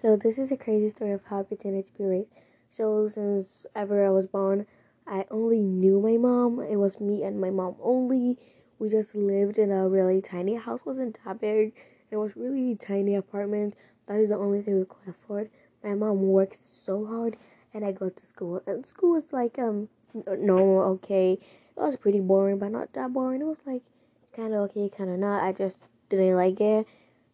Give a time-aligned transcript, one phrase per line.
[0.00, 2.30] So this is a crazy story of how I pretended to be raised.
[2.70, 4.64] So since ever I was born,
[5.08, 6.60] I only knew my mom.
[6.60, 8.38] It was me and my mom only.
[8.78, 10.86] We just lived in a really tiny house.
[10.86, 11.74] wasn't that big.
[12.12, 13.74] It was really tiny apartment.
[14.06, 15.50] That is the only thing we could afford.
[15.82, 17.36] My mom worked so hard,
[17.74, 18.62] and I go to school.
[18.68, 19.88] And school was like um
[20.38, 21.32] normal, okay.
[21.32, 23.40] It was pretty boring, but not that boring.
[23.40, 23.82] It was like
[24.32, 25.42] kind of okay, kind of not.
[25.42, 25.78] I just
[26.08, 26.86] didn't like it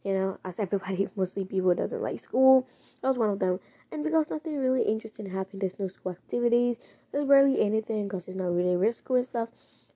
[0.05, 2.68] you know, as everybody, mostly people doesn't like school.
[3.03, 3.59] I was one of them.
[3.91, 6.79] And because nothing really interesting happened, there's no school activities,
[7.12, 9.48] there's barely anything because it's not really real school and stuff.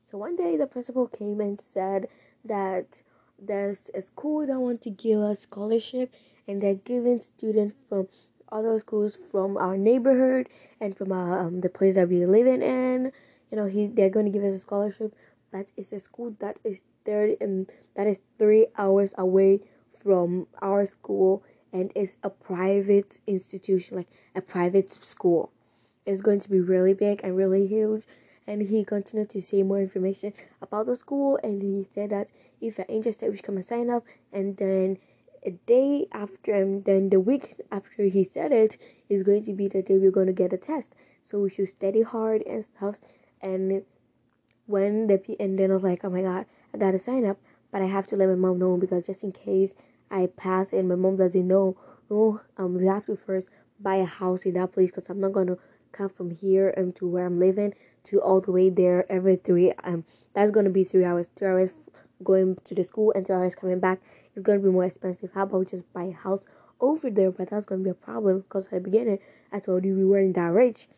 [0.03, 2.09] So one day the principal came and said
[2.45, 3.03] that
[3.39, 6.15] there's a school that want to give us scholarship
[6.47, 8.09] and they're giving students from
[8.51, 10.49] other schools from our neighborhood
[10.81, 13.13] and from our, um, the place that we live in.
[13.51, 15.15] You know, he they're going to give us a scholarship.
[15.53, 19.61] That is a school that is thirty and that is three hours away
[20.03, 25.53] from our school and it's a private institution, like a private school.
[26.07, 28.05] It's going to be really big and really huge.
[28.47, 30.33] And he continued to say more information
[30.63, 32.31] about the school, and he said that
[32.63, 34.05] if you're interested, we should come and sign up.
[34.33, 34.97] And then
[35.45, 38.79] a day after, and then the week after he said it
[39.11, 40.95] is going to be the day we're going to get a test.
[41.23, 42.97] So we should study hard and stuff.
[43.43, 43.83] And
[44.67, 47.39] when the and then I was like, oh my god, I gotta sign up
[47.71, 49.75] but I have to let my mom know because just in case
[50.11, 51.77] I pass and my mom doesn't know,
[52.11, 55.33] no, um, we have to first buy a house in that place because I'm not
[55.33, 55.57] gonna
[55.93, 57.75] come from here um to where I'm living
[58.05, 61.71] to all the way there every three um that's gonna be three hours, two hours
[62.25, 64.01] going to the school and three hours coming back.
[64.35, 65.31] It's gonna be more expensive.
[65.35, 66.47] How about we just buy a house
[66.81, 67.31] over there?
[67.31, 69.19] But that's gonna be a problem because at the beginning
[69.53, 70.89] I told you we weren't that rich.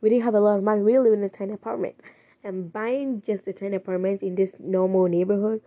[0.00, 0.82] We didn't have a lot of money.
[0.82, 1.96] We live in a tiny apartment.
[2.42, 5.60] And buying just a tiny apartment in this normal neighborhood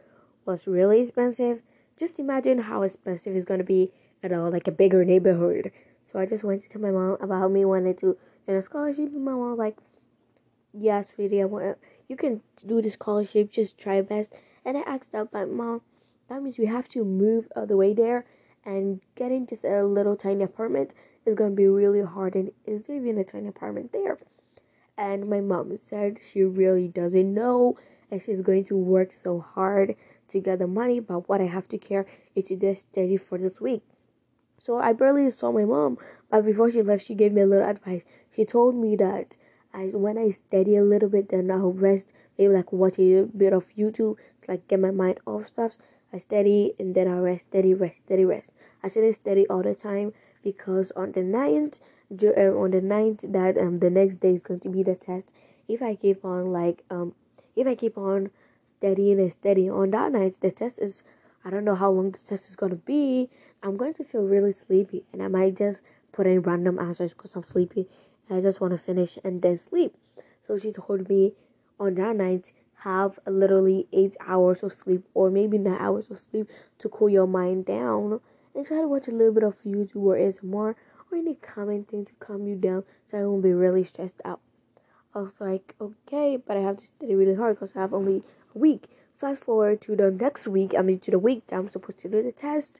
[0.45, 1.61] was really expensive,
[1.97, 3.91] just imagine how expensive it's gonna be
[4.21, 5.71] at all like a bigger neighborhood.
[6.01, 9.13] So I just went to tell my mom about me wanting to get a scholarship,
[9.13, 9.77] and my mom was like,
[10.73, 11.77] "Yeah, sweetie, I want
[12.07, 13.49] you can do the scholarship.
[13.49, 14.33] Just try your best."
[14.65, 15.81] And I asked out my mom,
[16.27, 18.25] "That means we have to move all the way there,
[18.65, 20.93] and getting just a little tiny apartment
[21.25, 22.35] is gonna be really hard.
[22.35, 24.17] And is there even a tiny apartment there?"
[24.97, 27.77] And my mom said she really doesn't know,
[28.11, 29.95] and she's going to work so hard
[30.33, 32.05] to get the money, but what I have to care
[32.35, 33.81] is to steady for this week.
[34.61, 35.97] So I barely saw my mom,
[36.29, 38.03] but before she left, she gave me a little advice.
[38.31, 39.37] She told me that
[39.73, 43.53] I when I study a little bit, then I'll rest, maybe like watch a bit
[43.53, 44.17] of YouTube
[44.47, 45.77] like get my mind off stuff.
[46.11, 48.51] I study and then I rest, steady, rest, steady, rest.
[48.83, 50.13] I shouldn't study all the time
[50.43, 51.79] because on the ninth,
[52.11, 55.33] uh, on the ninth, that um the next day is going to be the test.
[55.67, 57.15] If I keep on like um,
[57.55, 58.31] if I keep on
[58.83, 59.69] steady and steady.
[59.69, 61.03] On that night, the test is,
[61.45, 63.29] I don't know how long the test is going to be.
[63.63, 67.33] I'm going to feel really sleepy and I might just put in random answers because
[67.33, 67.87] I'm sleepy
[68.27, 69.95] and I just want to finish and then sleep.
[70.41, 71.31] So she told me
[71.79, 76.49] on that night, have literally eight hours of sleep or maybe nine hours of sleep
[76.79, 78.19] to cool your mind down
[78.53, 80.75] and try to watch a little bit of YouTube or ASMR
[81.09, 84.41] or any calming thing to calm you down so I won't be really stressed out.
[85.15, 88.23] I was like, okay, but I have to study really hard because I have only
[88.55, 88.87] week.
[89.17, 92.09] Fast forward to the next week, I mean to the week that I'm supposed to
[92.09, 92.79] do the test.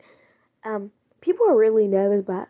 [0.64, 0.92] Um,
[1.22, 2.50] people are really nervous, but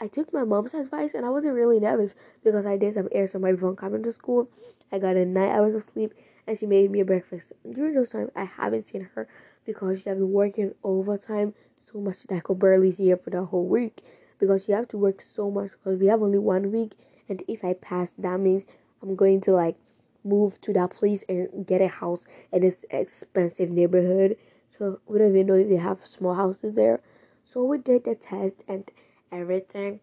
[0.00, 3.54] I took my mom's advice and I wasn't really nervous because I did some ASMR
[3.54, 4.48] before coming to school.
[4.92, 6.12] I got a nine hours of sleep
[6.46, 7.52] and she made me a breakfast.
[7.70, 9.28] During those times, I haven't seen her
[9.64, 13.30] because she has been working overtime so much that I could barely see her for
[13.30, 14.02] the whole week
[14.38, 16.92] because she have to work so much because we have only one week
[17.28, 18.64] and if I pass, that means
[19.02, 19.76] I'm going to like
[20.24, 24.36] move to that place and get a house in this expensive neighborhood.
[24.76, 27.00] So we don't even know if they have small houses there.
[27.44, 28.90] So we did the test and
[29.30, 30.00] everything.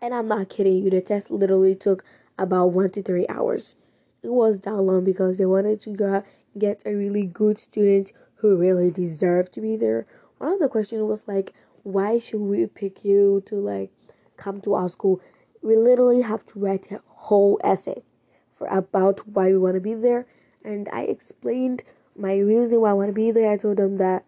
[0.00, 2.04] And I'm not kidding you, the test literally took
[2.38, 3.74] about one to three hours.
[4.22, 6.22] It was that long because they wanted to
[6.56, 10.06] get a really good student who really deserved to be there.
[10.38, 11.52] One of the questions was like,
[11.82, 13.90] why should we pick you to like
[14.36, 15.20] come to our school?
[15.60, 18.02] We literally have to write a whole essay
[18.60, 20.26] for about why we want to be there,
[20.62, 21.82] and I explained
[22.14, 23.50] my reason why I want to be there.
[23.50, 24.24] I told them that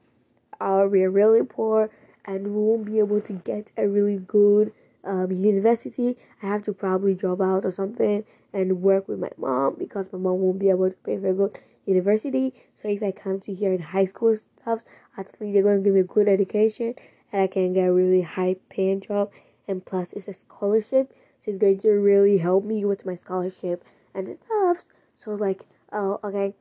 [0.59, 1.91] uh, we're really poor
[2.25, 4.73] and we won't be able to get a really good
[5.05, 6.17] um, university.
[6.43, 8.25] I have to probably drop out or something
[8.55, 11.35] and work with my mom because my mom won't be able to pay for a
[11.35, 12.55] good university.
[12.75, 14.85] So if I come to here in high school stuff,
[15.19, 16.95] at least they're gonna give me a good education
[17.33, 19.31] and I can get a really high paying job.
[19.69, 23.85] And plus, it's a scholarship, so it's going to really help me with my scholarship
[24.15, 24.85] and stuff.
[25.15, 26.55] So like, oh, okay.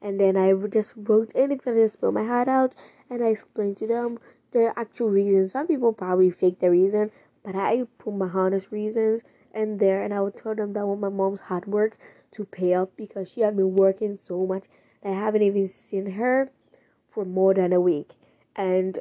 [0.00, 2.74] And then I just wrote anything, I just spilled my heart out,
[3.08, 4.18] and I explained to them
[4.50, 5.48] the actual reason.
[5.48, 7.10] Some people probably fake the reason,
[7.44, 9.22] But I put my honest reasons
[9.54, 11.96] in there, and I would tell them that was my mom's hard work
[12.32, 14.64] to pay up because she had been working so much
[15.04, 16.50] I haven't even seen her
[17.08, 18.12] for more than a week,
[18.54, 19.00] and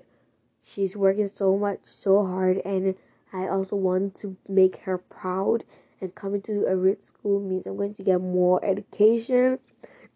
[0.61, 2.95] she's working so much, so hard, and
[3.31, 5.63] I also want to make her proud.
[6.01, 9.59] And coming to a rich school means I'm going to get more education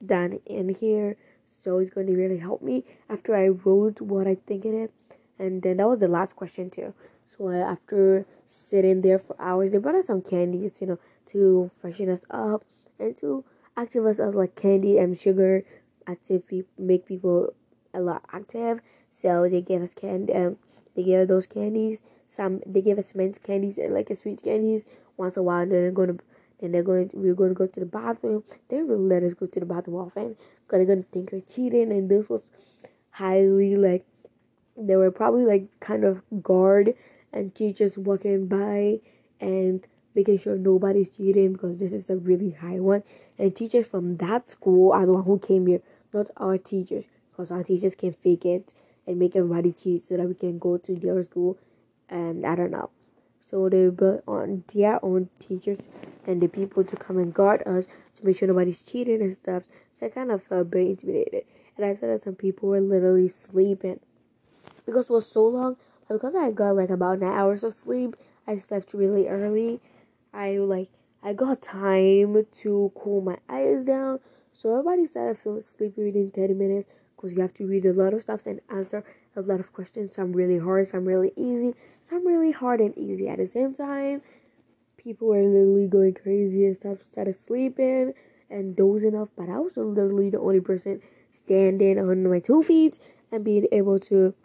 [0.02, 1.16] than in here.
[1.62, 4.92] So it's going to really help me after I wrote what I think in it.
[5.38, 6.94] And then that was the last question too.
[7.28, 12.10] So after sitting there for hours, they brought us some candies, you know, to freshen
[12.10, 12.64] us up
[13.00, 13.44] and to
[13.78, 15.64] active us as like candy and sugar,
[16.08, 16.44] active
[16.78, 17.54] make people
[17.94, 18.80] a lot active.
[19.10, 20.34] So they gave us candy.
[20.34, 20.58] Um,
[20.96, 22.04] they gave us those candies.
[22.28, 24.86] Some they gave us mint candies and like a sweet candies
[25.18, 25.62] once a while.
[25.62, 26.24] And then they're going to
[26.62, 28.44] then they're going to, we are going to go to the bathroom.
[28.70, 31.42] They really let us go to the bathroom often because they're going to think we're
[31.42, 31.92] cheating.
[31.92, 32.44] And this was
[33.12, 34.06] highly like
[34.78, 36.96] they were probably like kind of guard
[37.32, 39.00] and teachers walking by
[39.40, 43.04] and making sure nobody's cheating because this is a really high one.
[43.38, 45.82] And teachers from that school are the one who came here,
[46.14, 48.74] not our teachers, because our teachers can fake it
[49.07, 51.57] and make everybody cheat so that we can go to their school.
[52.10, 52.90] And I don't know.
[53.50, 55.88] So they brought on their own teachers
[56.25, 57.86] and the people to come and guard us
[58.18, 59.63] to make sure nobody's cheating and stuff.
[60.00, 61.46] So I kind of felt very intimidated.
[61.78, 64.00] And I saw that some people were literally sleeping
[64.86, 65.78] because it was so long.
[66.08, 68.16] Because I got like about nine hours of sleep,
[68.48, 69.80] I slept really early.
[70.34, 70.90] I like
[71.24, 74.19] I got time to cool my eyes down.
[74.54, 76.90] So everybody started feeling sleepy within 30 minutes
[77.25, 79.04] because you have to read a lot of stuff and answer
[79.36, 80.13] a lot of questions.
[80.13, 81.74] Some really hard, some really easy,
[82.04, 84.22] some really hard and easy at the same time.
[84.98, 88.13] People were literally going crazy and stuff, started sleeping
[88.51, 89.30] and dozing off.
[89.36, 91.01] But I was literally the only person
[91.31, 93.00] standing on my two feet
[93.31, 94.36] and being able to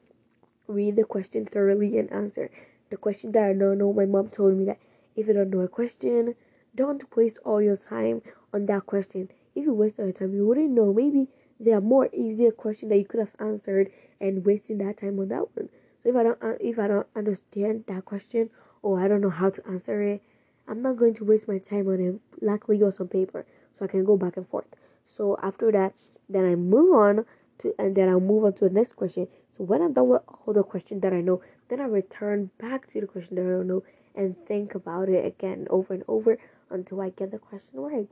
[0.67, 2.51] read the question thoroughly and answer.
[2.89, 4.79] The question that I don't know, my mom told me that
[5.17, 6.35] if you don't know a question,
[6.75, 8.23] don't waste all your time
[8.55, 9.29] on that question.
[9.55, 10.93] If you waste all your time, you wouldn't know.
[10.93, 15.19] Maybe there are more easier questions that you could have answered and wasting that time
[15.19, 15.69] on that one.
[16.03, 18.51] So if I don't if I don't understand that question
[18.83, 20.23] or I don't know how to answer it,
[20.67, 22.21] I'm not going to waste my time on it.
[22.41, 23.45] Luckily, on some paper,
[23.79, 24.67] so I can go back and forth.
[25.07, 25.95] So after that,
[26.29, 27.27] then I move on
[27.59, 29.29] to and then I'll move on to the next question.
[29.51, 32.87] So when I'm done with all the questions that I know, then I return back
[32.93, 33.83] to the question that I don't know
[34.15, 36.39] and think about it again over and over
[36.71, 38.09] until I get the question right.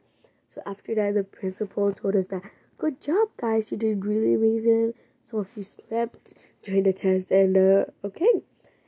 [0.58, 2.42] So after that, the principal told us that
[2.78, 4.94] good job, guys, you did really amazing.
[5.22, 8.42] Some of you slept during the test, and uh, okay.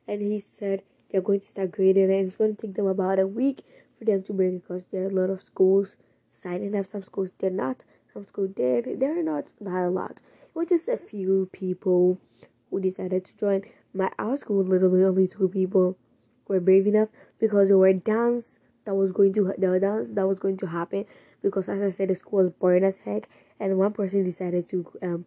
[0.08, 2.11] And he said they're going to start grading.
[2.11, 3.62] And it's going to take them about a week
[3.96, 5.94] for them to bring it because there are a lot of schools
[6.28, 6.87] signing up.
[6.87, 7.84] Some schools did not.
[8.12, 8.99] Some schools did.
[8.99, 10.20] There are not that a lot.
[10.43, 12.19] It was just a few people
[12.69, 13.62] who decided to join.
[13.94, 15.96] My our school literally only two people
[16.49, 20.56] were brave enough because there were dance that was going to dance that was going
[20.58, 21.04] to happen
[21.42, 23.28] because as I said the school was boring as heck.
[23.58, 25.24] And one person decided to um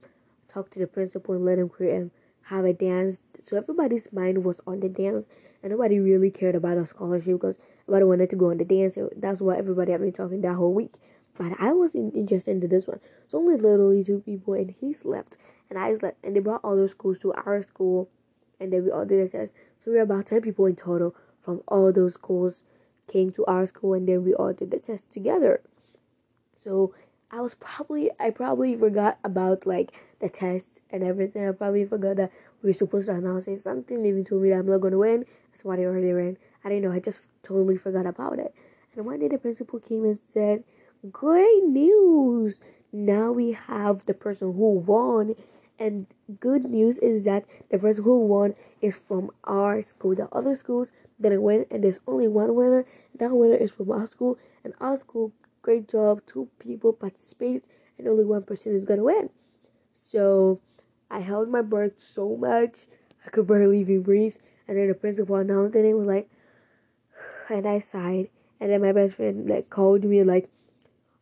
[0.47, 2.11] talk to the principal and let him create um,
[2.47, 3.21] have a dance.
[3.39, 5.29] So everybody's mind was on the dance
[5.61, 7.57] and nobody really cared about a scholarship because
[7.88, 8.97] everybody wanted to go on the dance.
[9.15, 10.95] That's what everybody had been talking that whole week.
[11.38, 13.00] But I wasn't interested in this one.
[13.23, 16.73] It's only literally two people, and he slept, and I slept, and they brought all
[16.73, 18.07] other schools to our school,
[18.59, 19.55] and then we all did a test.
[19.83, 22.63] So we were about ten people in total from all those schools
[23.07, 25.62] came to our school, and then we all did the test together.
[26.55, 26.93] So
[27.31, 31.48] I was probably I probably forgot about like the test and everything.
[31.48, 32.31] I probably forgot that
[32.62, 33.60] we were supposed to announce it.
[33.60, 35.25] Something even told me that I'm not gonna win.
[35.51, 36.38] That's why they already ran.
[36.63, 36.91] I didn't know.
[36.91, 38.53] I just totally forgot about it.
[38.95, 40.63] And one day the principal came and said
[41.12, 42.62] Great news!
[42.93, 45.36] Now we have the person who won,
[45.84, 46.08] and
[46.40, 50.16] good news is that the person who won is from our school.
[50.16, 52.86] The other schools didn't win, and there's only one winner.
[53.20, 56.22] That winner is from our school, and our school, great job.
[56.25, 57.66] Two people participate,
[57.98, 59.30] and only one person is gonna win.
[59.94, 60.60] So
[61.12, 62.88] I held my breath so much
[63.25, 64.36] I could barely even breathe.
[64.68, 66.30] And then the principal announced it and was like,
[67.50, 68.30] and I sighed.
[68.60, 70.50] And then my best friend like called me like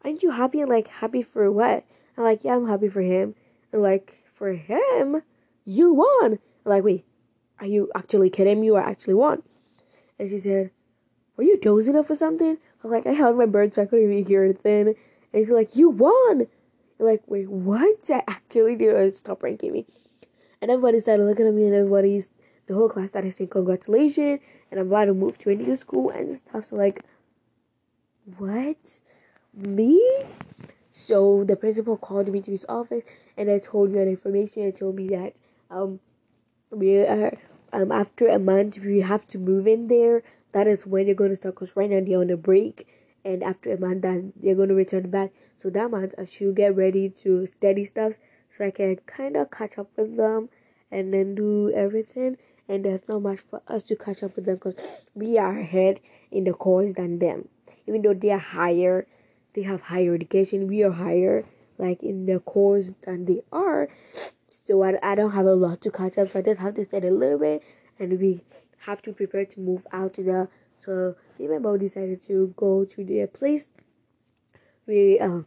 [0.03, 0.61] aren't you happy?
[0.61, 1.83] And like, happy for what?
[2.17, 3.35] I'm like, yeah, I'm happy for him.
[3.71, 5.21] And like, for him,
[5.65, 6.39] you won.
[6.65, 7.05] Like, wait,
[7.59, 8.65] are you actually kidding me?
[8.65, 9.43] You actually won.
[10.17, 10.71] And she said,
[11.37, 12.57] were you dozing off or something?
[12.57, 14.95] I was like, I held my bird so I couldn't even hear anything.
[15.31, 16.47] And she's like, you won.
[16.99, 17.99] I'm like, wait, what?
[18.09, 19.15] I actually did.
[19.15, 19.85] Stop pranking me.
[20.59, 22.31] And everybody started looking at me, and everybody's
[22.65, 24.39] the whole class started saying congratulations,
[24.71, 26.65] and I'm about to move to a new school and stuff.
[26.65, 27.03] So like,
[28.37, 29.01] what?
[29.53, 30.01] me.
[30.91, 33.03] So the principal called me to his office
[33.37, 35.33] and I told me that information and told me that
[35.69, 35.99] um
[36.71, 37.37] we are
[37.73, 40.23] um after a month we have to move in there.
[40.53, 41.55] That is when they're gonna start.
[41.55, 42.87] Cause right now they're on a break,
[43.25, 45.31] and after a month that they're gonna return back.
[45.61, 48.13] So that month I should get ready to study stuff
[48.57, 50.49] so I can kind of catch up with them
[50.91, 52.37] and then do everything.
[52.69, 54.75] And there's not much for us to catch up with them because
[55.15, 55.99] we are ahead
[56.31, 57.49] in the course than them.
[57.87, 59.07] Even though they are higher,
[59.53, 61.45] they have higher education, we are higher
[61.77, 63.89] like in the course than they are.
[64.49, 66.31] So I, I don't have a lot to catch up.
[66.31, 67.63] So I just have to study a little bit
[67.99, 68.41] and we
[68.79, 72.53] have to prepare to move out to the so me and my mom decided to
[72.57, 73.69] go to their place.
[74.87, 75.41] We uh,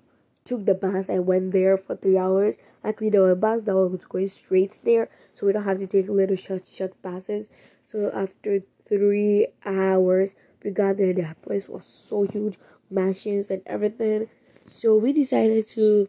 [0.44, 2.54] took the bus and went there for three hours.
[2.84, 5.88] Luckily, there was a bus that was going straight there, so we don't have to
[5.88, 7.50] take little short, short buses.
[7.84, 11.12] So after three hours, we got there.
[11.12, 12.58] The place was so huge,
[12.94, 14.28] mansions and everything.
[14.66, 16.08] So we decided to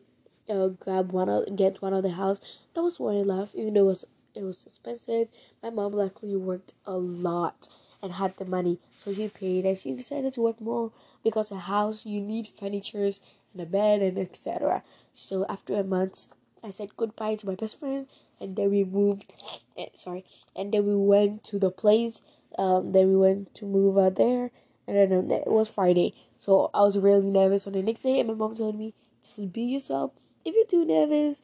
[0.49, 2.39] uh, grab one of get one of the house.
[2.73, 5.27] That was why I left, even though it was it was expensive.
[5.63, 7.67] My mom luckily worked a lot
[8.01, 10.91] and had the money, so she paid and she decided to work more
[11.23, 13.21] because a house you need furnitures
[13.53, 14.83] and a bed and etc.
[15.13, 16.27] So after a month,
[16.63, 18.07] I said goodbye to my best friend,
[18.39, 19.25] and then we moved.
[19.77, 20.25] Eh, sorry,
[20.55, 22.21] and then we went to the place.
[22.57, 24.51] Um, then we went to move out there,
[24.87, 26.13] and then um, it was Friday.
[26.39, 29.51] So I was really nervous on the next day, and my mom told me, "Just
[29.51, 30.11] be yourself.
[30.43, 31.41] If you're too nervous,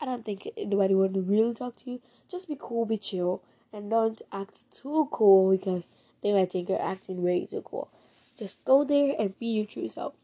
[0.00, 2.00] I don't think anybody would really talk to you.
[2.28, 3.42] Just be cool, be chill,
[3.72, 5.88] and don't act too cool because
[6.22, 7.88] they might think you're acting way too cool.
[8.36, 10.14] Just go there and be your true self."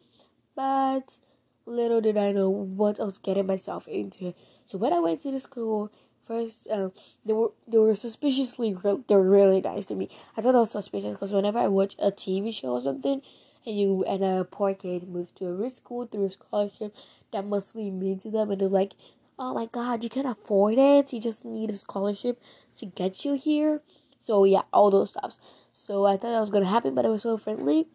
[0.54, 1.18] But
[1.66, 4.34] little did I know what I was getting myself into.
[4.66, 5.90] So when I went to the school,
[6.24, 6.92] first um,
[7.24, 10.08] they were they were suspiciously they were really nice to me.
[10.36, 13.22] I thought that was suspicious because whenever I watch a TV show or something,
[13.66, 16.94] and you and a poor kid moves to a rich school through a scholarship,
[17.32, 18.94] that must be mean to them, and they're like,
[19.38, 21.12] "Oh my God, you can't afford it.
[21.12, 22.40] You just need a scholarship
[22.76, 23.82] to get you here."
[24.20, 25.40] So yeah, all those stuffs.
[25.72, 27.88] So I thought that was gonna happen, but it was so friendly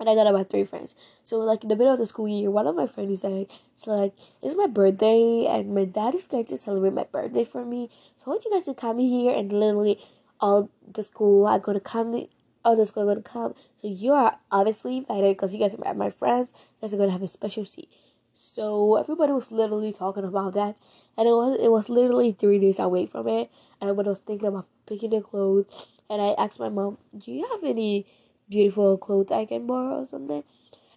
[0.00, 0.96] and I got about three friends.
[1.24, 3.86] So like in the middle of the school year, one of my friends said, "It's
[3.86, 7.90] like it's my birthday, and my dad is going to celebrate my birthday for me.
[8.16, 10.00] So I want you guys to come here, and literally
[10.40, 12.26] all the school are gonna come."
[12.64, 16.10] All the are gonna come, so you are obviously invited because you guys are my
[16.10, 16.54] friends.
[16.56, 17.88] You guys are gonna have a special seat.
[18.34, 20.76] So everybody was literally talking about that,
[21.16, 23.50] and it was it was literally three days away from it.
[23.80, 25.66] And I was thinking about picking the clothes,
[26.10, 28.06] and I asked my mom, "Do you have any?"
[28.50, 30.42] beautiful clothes I can borrow or something.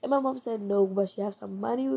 [0.02, 1.88] And my mom said no, but she has some money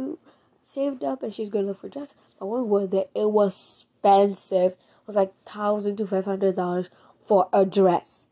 [0.63, 2.15] saved up and she's gonna look for dress.
[2.39, 4.73] But when we were there, it was expensive.
[4.73, 6.91] It was like thousand to five hundred dollars
[7.25, 8.27] for a dress.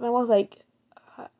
[0.00, 0.64] And my mom was like,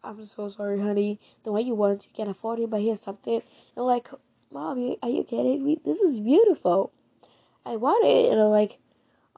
[0.05, 1.19] "I'm so sorry, honey.
[1.45, 3.40] The way you want, you can't afford it, but here's something."
[3.75, 4.09] And like,
[4.52, 5.81] "Mom, are you kidding me?
[5.83, 6.93] This is beautiful.
[7.64, 8.79] I want it." And I'm like,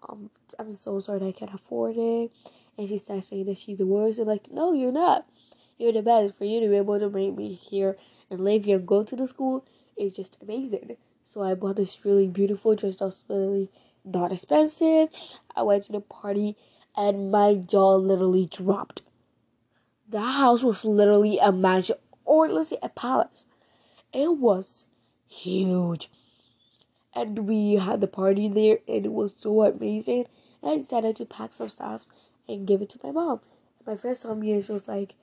[0.08, 2.32] um, "I'm so sorry, I can't afford it."
[2.76, 4.18] And she starts saying that she's the worst.
[4.18, 5.26] And like, no, you're not
[5.78, 6.36] you're the best.
[6.36, 7.96] For you to be able to bring me here
[8.30, 9.64] and live here and go to the school
[9.96, 10.96] is just amazing.
[11.24, 13.70] So I bought this really beautiful dress that was literally
[14.04, 15.08] not expensive.
[15.54, 16.56] I went to the party
[16.96, 19.02] and my jaw literally dropped.
[20.12, 23.46] The house was literally a mansion or let's say a palace.
[24.12, 24.86] It was
[25.26, 26.10] huge.
[27.14, 30.26] And we had the party there and it was so amazing.
[30.62, 32.06] And I decided to pack some stuff
[32.48, 33.40] and give it to my mom.
[33.78, 35.16] And my friend saw me and she was like,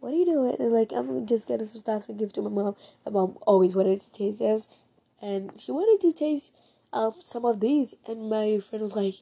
[0.00, 0.56] what are you doing?
[0.58, 2.76] And like, I'm just getting some stuff to give to my mom.
[3.04, 4.68] My mom always wanted to taste this,
[5.20, 6.54] and she wanted to taste
[6.92, 7.94] um some of these.
[8.06, 9.16] And my friend was like,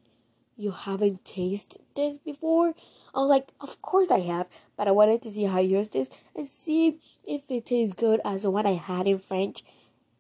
[0.57, 2.75] "You haven't tasted this before?"
[3.15, 4.47] I was like, "Of course I have,
[4.77, 8.43] but I wanted to see how yours tastes and see if it tastes good as
[8.43, 9.65] the one I had in French.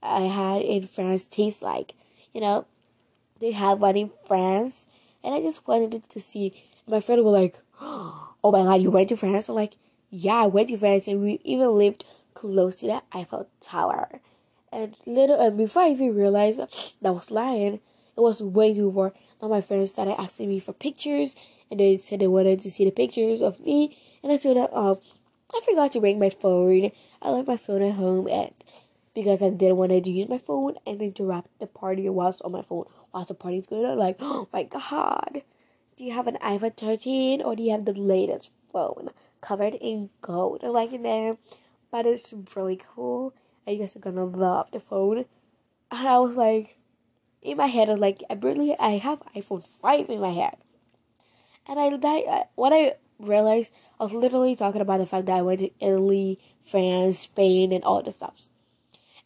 [0.02, 1.94] I had in France tastes like,
[2.32, 2.66] you know,
[3.40, 4.86] they have one in France,
[5.22, 6.52] and I just wanted to see."
[6.86, 9.76] My friend was like, "Oh my god, you went to France?" I'm like
[10.16, 14.20] yeah, I went to France and we even lived close to the Eiffel Tower.
[14.70, 17.80] And little and before I even realized that I was lying,
[18.16, 19.12] it was way too far.
[19.40, 21.36] Now my friends started asking me for pictures
[21.70, 24.68] and they said they wanted to see the pictures of me and I told them
[24.72, 24.98] um
[25.54, 26.90] I forgot to bring my phone.
[27.22, 28.52] I left my phone at home and
[29.14, 32.62] because I didn't want to use my phone and interrupt the party whilst on my
[32.62, 33.98] phone whilst the party's going on.
[33.98, 35.42] Like, oh my god.
[35.96, 39.10] Do you have an iPhone 13 or do you have the latest phone?
[39.44, 40.60] covered in gold.
[40.64, 41.38] I like man.
[41.90, 43.34] But it's really cool.
[43.66, 45.26] And you guys are gonna love the phone.
[45.90, 46.78] And I was like,
[47.44, 50.56] in my head, I was like, I barely, I have iPhone 5 in my head.
[51.66, 55.42] And I, I when I realized, I was literally talking about the fact that I
[55.42, 58.48] went to Italy, France, Spain, and all the stuff.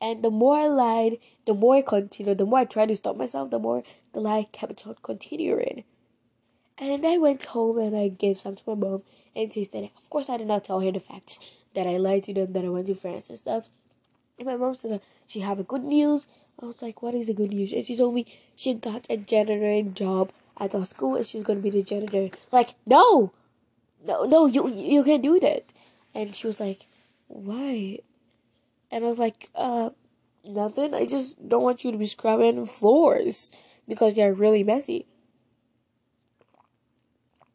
[0.01, 3.17] And the more I lied, the more I continued, the more I tried to stop
[3.17, 3.83] myself, the more
[4.13, 5.85] the lie kept on continuing.
[6.81, 9.03] And I went home and I gave some to my mom
[9.35, 9.91] and tasted it.
[9.99, 11.41] Of course, I did not tell her the fact
[11.75, 13.69] that I lied to them that I went to France and stuff.
[14.39, 16.29] And my mom said she have a good news.
[16.61, 17.73] I was like, what is the good news?
[17.73, 21.61] And she told me she got a janitor job at our school and she's gonna
[21.61, 22.31] be the janitor.
[22.51, 23.33] Like, no,
[24.05, 25.73] no, no, you you can't do that.
[26.15, 26.89] And she was like,
[27.29, 28.01] why?
[28.91, 29.91] And I was like, uh,
[30.45, 30.95] nothing.
[30.95, 33.53] I just don't want you to be scrubbing floors
[33.87, 35.07] because they're really messy.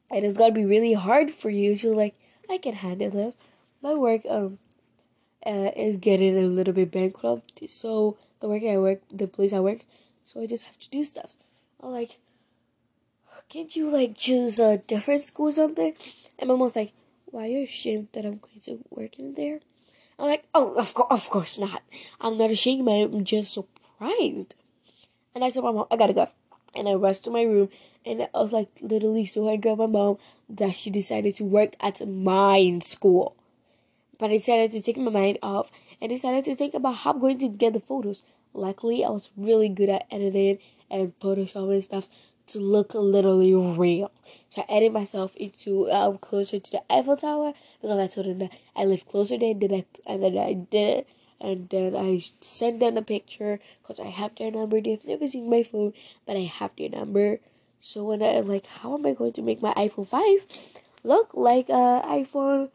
[0.10, 1.76] And it's gonna be really hard for you.
[1.76, 2.16] She was like,
[2.50, 3.36] I can handle this.
[3.82, 4.60] My work um
[5.46, 7.62] uh, is getting a little bit bankrupt.
[7.70, 9.86] So the work I work, the place I work,
[10.24, 11.36] so I just have to do stuff.
[11.82, 12.20] I'm like,
[13.50, 15.94] can't you like choose a different school or something?
[16.40, 16.94] And my mom's like,
[17.26, 19.60] why are you ashamed that I'm going to work in there?
[20.18, 21.84] I'm like, oh, of course, of course not.
[22.22, 24.56] I'm not ashamed, but I'm just surprised.
[25.36, 26.30] And I told my mom, I gotta go.
[26.76, 27.70] And I rushed to my room,
[28.04, 30.18] and I was like literally so angry at my mom
[30.50, 33.36] that she decided to work at my school.
[34.24, 37.20] But I decided to take my mind off and decided to think about how I'm
[37.20, 38.24] going to get the photos.
[38.54, 42.08] Luckily, I was really good at editing and Photoshop and stuff
[42.48, 44.14] to look literally real.
[44.50, 47.52] So I edited myself into um closer to the Eiffel Tower
[47.82, 51.00] because I told them that I live closer than then I and then I did
[51.00, 51.08] it.
[51.42, 54.80] And then I sent them a picture because I have their number.
[54.80, 55.92] They've never seen my phone,
[56.26, 57.42] but I have their number.
[57.82, 60.48] So when I'm like, how am I going to make my iPhone 5
[61.04, 62.70] look like a iPhone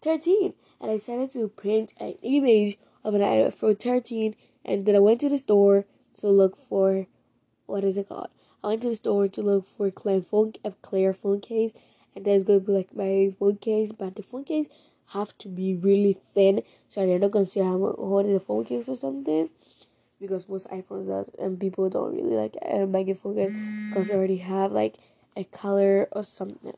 [0.00, 0.54] 13?
[0.82, 4.34] And I decided to print an image of an iPhone 13.
[4.64, 5.86] And then I went to the store
[6.16, 7.06] to look for,
[7.66, 8.28] what is it called?
[8.62, 11.72] I went to the store to look for a clear phone, a clear phone case,
[12.14, 13.92] and that's gonna be like my phone case.
[13.92, 14.68] But the phone case
[15.06, 18.96] have to be really thin, so they're not gonna I'm holding a phone case or
[18.96, 19.50] something.
[20.20, 23.52] Because most iPhones does, and people don't really like uh, phone case
[23.88, 24.94] because they already have like
[25.36, 26.76] a color or something.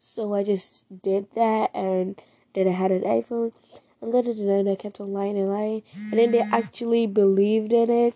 [0.00, 2.20] So I just did that, and
[2.54, 3.52] then I had an iPhone.
[4.02, 8.14] And then I kept on lying and lying, and then they actually believed in it.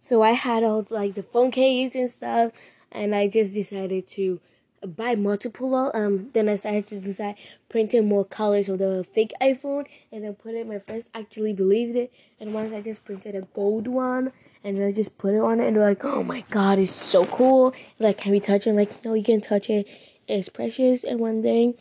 [0.00, 2.50] So I had all like the phone case and stuff,
[2.90, 4.40] and I just decided to
[4.84, 5.92] buy multiple.
[5.94, 7.36] Um, then I decided to decide
[7.68, 10.66] printing more colors of the fake iPhone, and then put it.
[10.66, 14.32] My friends actually believed it, and once I just printed a gold one,
[14.64, 16.90] and then I just put it on it, and they're like, "Oh my god, it's
[16.90, 18.70] so cool!" Like, can we touch it?
[18.70, 19.86] I'm like, no, you can touch it.
[20.26, 21.04] It's precious.
[21.04, 21.74] And one day,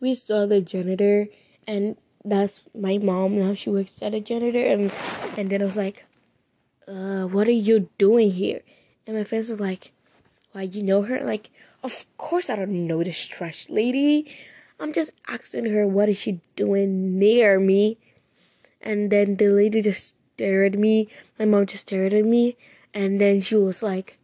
[0.00, 1.28] we saw the janitor,
[1.66, 3.38] and that's my mom.
[3.38, 4.92] Now she works at a janitor, and
[5.36, 6.04] and then I was like
[6.88, 8.62] uh, what are you doing here?
[9.06, 9.92] And my friends were like,
[10.52, 11.20] why, you know her?
[11.20, 11.50] Like,
[11.82, 14.30] of course I don't know this trash lady.
[14.80, 17.98] I'm just asking her what is she doing near me.
[18.80, 21.08] And then the lady just stared at me.
[21.38, 22.56] My mom just stared at me.
[22.94, 24.18] And then she was like,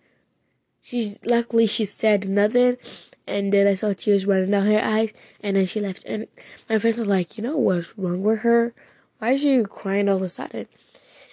[0.80, 2.78] she luckily she said nothing.
[3.26, 5.12] And then I saw tears running down her eyes.
[5.40, 6.04] And then she left.
[6.04, 6.28] And
[6.68, 8.74] my friends were like, you know what's wrong with her?
[9.18, 10.66] Why is she crying all of a sudden?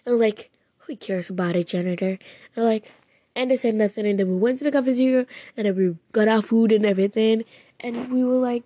[0.06, 2.18] And like, who cares about a janitor?
[2.56, 2.92] And like,
[3.36, 5.26] and they said nothing, and then we went to the cafeteria,
[5.56, 7.46] and then we got our food and everything,
[7.80, 8.64] and we were like,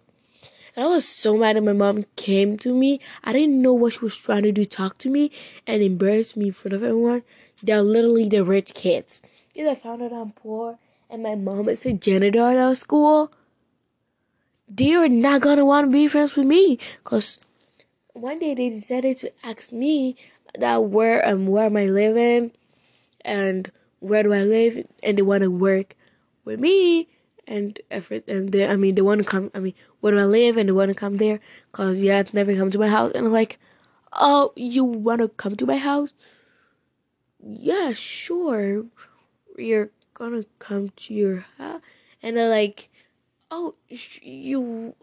[0.75, 2.99] and I was so mad that my mom came to me.
[3.23, 5.31] I didn't know what she was trying to do, talk to me
[5.65, 7.23] and embarrass me in front of everyone.
[7.63, 9.21] They're literally the rich kids.
[9.53, 10.77] Because I found out I'm poor,
[11.09, 13.31] and my mom is a janitor at our school.
[14.67, 17.39] They're not gonna want to be friends with me, cause
[18.13, 20.15] one day they decided to ask me
[20.57, 22.51] that where um where am I living
[23.21, 25.95] and where do I live and they want to work
[26.45, 27.09] with me
[27.47, 28.37] and everything.
[28.37, 29.51] And they, I mean, they want to come.
[29.53, 30.57] I mean, where do I live?
[30.57, 31.39] And they want to come there
[31.71, 33.11] because yeah, it's never come to my house.
[33.13, 33.59] And I'm like,
[34.13, 36.13] oh, you want to come to my house?
[37.39, 38.85] Yeah, sure.
[39.57, 41.81] You're gonna come to your house,
[42.23, 42.89] and they're like,
[43.51, 44.95] oh, you.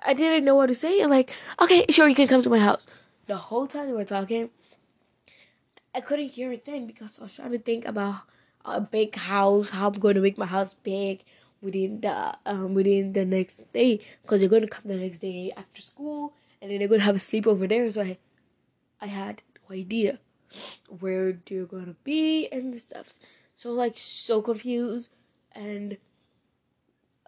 [0.00, 1.02] I didn't know what to say.
[1.02, 2.86] I'm like, okay, sure, you can come to my house.
[3.26, 4.50] The whole time we were talking,
[5.94, 8.20] I couldn't hear a thing because I was trying to think about
[8.64, 11.24] a big house, how I'm going to make my house big
[11.60, 15.52] within the um within the next day because they're going to come the next day
[15.56, 17.90] after school and then they're going to have a sleepover there.
[17.90, 18.18] So I,
[19.00, 20.20] I had no idea
[21.00, 23.18] where they're going to be and stuff.
[23.58, 25.10] So like so confused
[25.52, 25.98] and.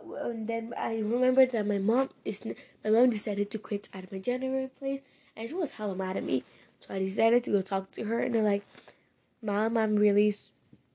[0.03, 2.43] And then I remembered that my mom is
[2.83, 5.03] my mom decided to quit at my janitor place,
[5.37, 6.43] and she was hella mad at me.
[6.81, 8.65] So I decided to go talk to her, and they're like,
[9.43, 10.35] "Mom, I'm really,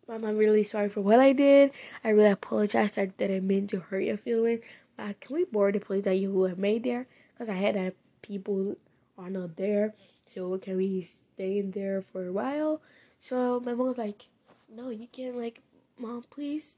[0.07, 1.69] Mom, I'm really sorry for what I did.
[2.03, 2.97] I really apologize.
[2.97, 4.61] I didn't mean to hurt your feelings.
[4.97, 7.05] But can we board the place that you have made there?
[7.33, 7.93] Because I had that
[8.23, 8.77] people
[9.19, 9.93] are not there.
[10.25, 12.81] So can we stay in there for a while?"
[13.19, 14.29] So my mom was like,
[14.69, 15.37] "No, you can't.
[15.37, 15.61] Like,
[15.97, 16.77] Mom, please."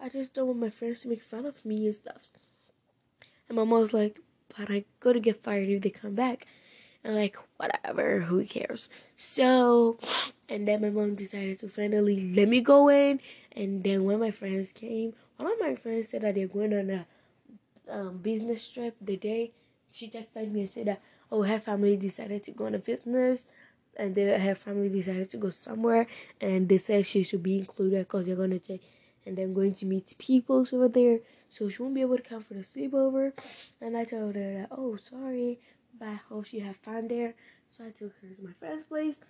[0.00, 2.30] I just don't want my friends to make fun of me and stuff.
[3.48, 4.20] And my mom was like,
[4.56, 6.46] but I go to get fired if they come back.
[7.02, 8.88] And like, whatever, who cares?
[9.16, 9.98] So,
[10.48, 13.20] and then my mom decided to finally let me go in.
[13.52, 16.90] And then when my friends came, one of my friends said that they're going on
[16.90, 17.06] a
[17.88, 19.52] um, business trip the day.
[19.90, 21.00] She texted me and said that,
[21.30, 23.46] oh, her family decided to go on a business.
[23.98, 26.06] And then her family decided to go somewhere.
[26.40, 28.82] And they said she should be included because they're take
[29.26, 31.18] and then going to meet people over there.
[31.48, 33.32] So she won't be able to come for the sleepover.
[33.80, 35.58] And I told her that, oh, sorry,
[35.98, 37.34] but I hope she had fun there.
[37.76, 39.20] So I took her to my friend's place.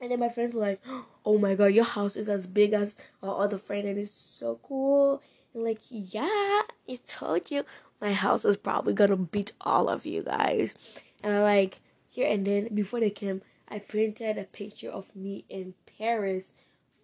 [0.00, 0.80] And then my friends were like,
[1.24, 4.60] oh my god, your house is as big as our other friend and it's so
[4.62, 5.22] cool.
[5.54, 7.64] And like, yeah, I told you
[8.00, 10.76] my house is probably gonna beat all of you guys.
[11.22, 15.44] And I like, here and then before they came, I printed a picture of me
[15.48, 16.52] in Paris,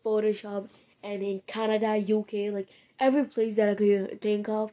[0.05, 0.68] Photoshop
[1.03, 4.72] and in Canada, UK, like every place that I could think of.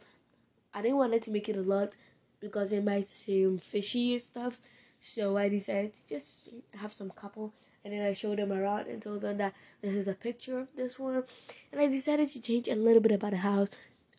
[0.73, 1.95] I didn't want it to make it a lot
[2.39, 4.61] because it might seem fishy and stuff.
[5.01, 9.01] So I decided to just have some couple and then I showed them around and
[9.01, 11.23] told them that this is a picture of this one.
[11.71, 13.69] And I decided to change a little bit about the house.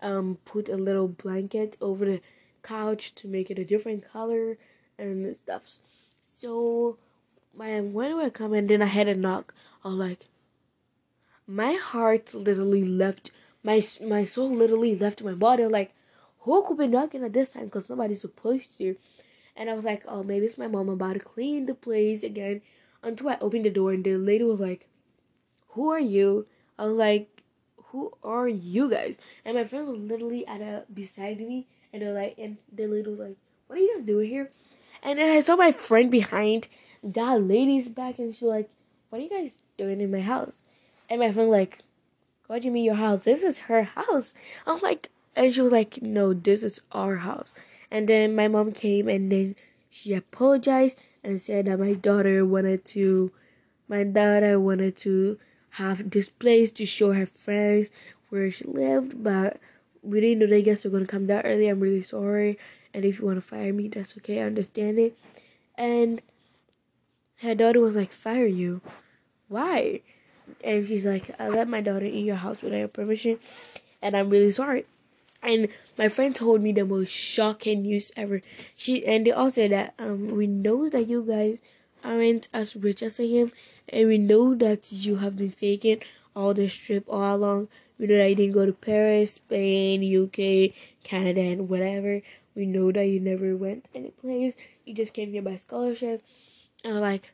[0.01, 2.21] Um, put a little blanket over the
[2.63, 4.59] couch to make it a different color
[4.99, 5.63] and stuff.
[6.23, 6.99] So
[7.55, 9.55] my when we come and then I had a knock.
[9.85, 10.27] I was like,
[11.47, 13.31] my heart literally left
[13.63, 15.67] my my soul literally left my body.
[15.67, 15.95] Like,
[16.41, 17.67] who could be knocking at this time?
[17.67, 18.97] Because nobody's supposed to.
[19.55, 22.63] And I was like, oh, maybe it's my mom about to clean the place again.
[23.03, 24.89] Until I opened the door and the lady was like,
[25.69, 26.47] who are you?
[26.79, 27.43] I was like,
[27.87, 29.19] who are you guys?
[29.45, 33.11] And my friends were literally at a beside me, and they're like, and the lady
[33.11, 33.37] was like,
[33.67, 34.51] what are you guys doing here?
[35.03, 36.69] And then I saw my friend behind
[37.03, 38.71] that lady's back, and she's like,
[39.11, 40.63] what are you guys doing in my house?
[41.11, 41.81] And my friend like,
[42.47, 43.25] what do you mean your house?
[43.25, 44.35] This is her house.
[44.67, 47.53] I was like, and she was like, no, this is our house.
[47.91, 49.57] And then my mom came and then
[49.91, 53.33] she apologized and said that my daughter wanted to,
[53.89, 55.39] my daughter wanted to
[55.71, 57.89] have this place to show her friends
[58.29, 59.59] where she lived, but
[60.03, 61.69] we didn't know they guests were gonna come that early.
[61.69, 62.59] I'm really sorry.
[62.95, 64.41] And if you wanna fire me, that's okay.
[64.41, 65.17] I understand it.
[65.77, 66.21] And
[67.43, 68.81] her daughter was like, fire you.
[69.49, 70.01] Why?
[70.65, 73.39] and she's like, I let my daughter in your house without your permission,
[74.01, 74.87] and I'm really sorry.
[75.43, 78.41] And my friend told me the most shocking news ever.
[78.77, 81.59] She and they all said that um we know that you guys
[82.05, 83.53] aren't as rich as I am,
[83.89, 86.03] and we know that you have been faking
[86.35, 87.69] all this trip all along.
[87.99, 90.75] We know that you didn't go to Paris, Spain, UK,
[91.05, 92.23] Canada, and whatever.
[92.55, 94.55] We know that you never went any place.
[94.85, 96.23] You just came here by scholarship.
[96.85, 97.33] And like,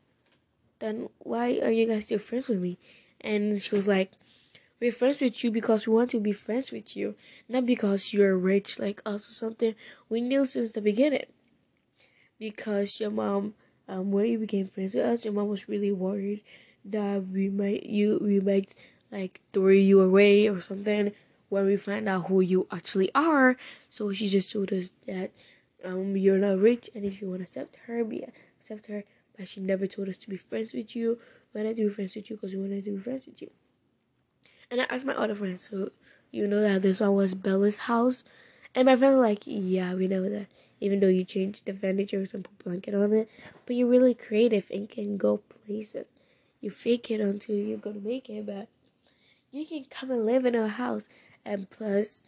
[0.79, 2.79] then why are you guys still friends with me?
[3.21, 4.13] And she was like,
[4.81, 7.17] we're friends with you because we want to be friends with you,
[7.49, 9.75] not because you're rich like us or something.
[10.09, 11.27] We knew since the beginning.
[12.39, 13.55] Because your mom,
[13.89, 16.43] um, when you became friends with us, your mom was really worried
[16.85, 18.75] that we might you we might
[19.11, 21.13] like throw you away or something
[21.49, 23.57] when we find out who you actually are.
[23.91, 25.33] So she just told us that
[25.85, 28.25] um you're not rich and if you want to accept her, be
[28.61, 29.03] accept her.
[29.39, 31.19] But she never told us to be friends with you
[31.55, 33.51] We wanted to be friends with you because we wanted to be friends with you.
[34.71, 35.91] And I asked my other friends, so
[36.31, 38.25] you know that this one was Bella's house.
[38.75, 40.47] And my friends were like, yeah, we know that.
[40.81, 43.31] Even though you changed the furniture and put blanket on it.
[43.65, 46.07] But you're really creative and can go places.
[46.61, 48.69] You fake it until you're gonna make it, but
[49.51, 51.09] you can come and live in our house.
[51.45, 52.23] And plus,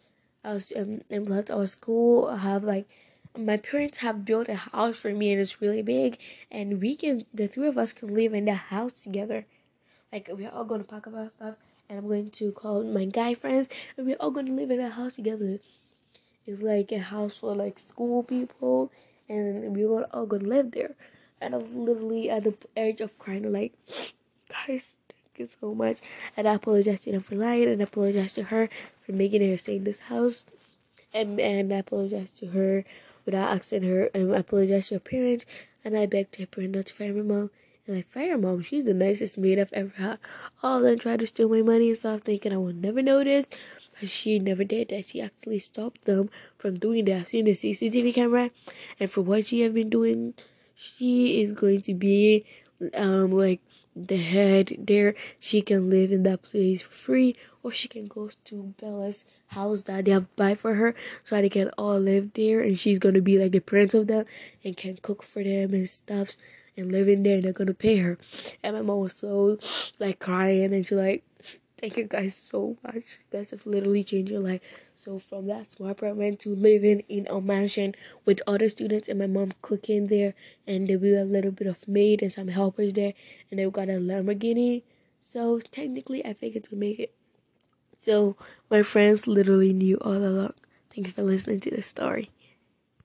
[0.45, 2.89] us and, um, and plus our school have like
[3.39, 6.19] my parents have built a house for me and it's really big
[6.51, 9.47] and we can the three of us can live in the house together.
[10.13, 11.57] Like we're all going to talk about stuff
[11.89, 14.81] and i'm going to call my guy friends and we're all going to live in
[14.81, 15.61] a house together.
[16.47, 18.91] It's like a house for like school people
[19.29, 20.95] and we're all going to live there.
[21.41, 23.75] And i was literally at the edge of crying like
[24.67, 26.01] guys thank you so much.
[26.37, 28.69] And i apologize to them for lying and I apologize to her
[29.07, 30.45] for making her stay in this house
[31.13, 32.85] and and i apologize to her
[33.31, 35.45] without asking her and I apologized to her parents
[35.85, 37.51] and I begged her parents not to fire my mom.
[37.87, 40.19] And like fire mom, she's the nicest maid I've ever had.
[40.63, 43.47] All of them tried to steal my money and stuff thinking I would never notice.
[43.99, 45.07] But she never did that.
[45.07, 47.21] She actually stopped them from doing that.
[47.21, 48.51] I've seen the CCTV camera
[48.99, 50.35] and for what she have been doing,
[50.75, 52.45] she is going to be
[52.95, 53.61] um like
[53.95, 55.15] the head there.
[55.39, 59.83] She can live in that place for free, or she can go to Bella's house
[59.83, 63.21] that they have buy for her, so they can all live there, and she's gonna
[63.21, 64.25] be like the parents of them
[64.65, 66.39] and can cook for them and stuffs
[66.77, 67.35] and live in there.
[67.35, 68.19] And they're gonna pay her.
[68.63, 69.59] And my mom was so
[69.99, 71.25] like crying, and she like
[71.81, 73.21] Thank you guys so much.
[73.21, 74.61] You guys have literally changed your life.
[74.97, 77.95] So from that small apartment to living in a mansion
[78.27, 80.35] with other students and my mom cooking there
[80.67, 83.15] and there be a little bit of maid and some helpers there
[83.51, 84.83] and they've got a Lamborghini.
[85.23, 87.15] So technically I figured to make it.
[87.97, 88.37] So
[88.71, 90.55] my friends literally knew all along.
[90.95, 92.31] Thanks for listening to the story.